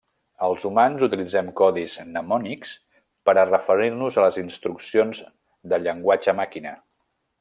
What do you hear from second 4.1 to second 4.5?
a les